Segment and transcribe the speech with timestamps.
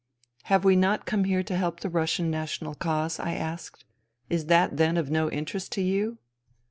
[0.45, 3.85] "Have we not come here to help the Russian national cause?" I asked."
[4.31, 6.17] Is that then of no interest to you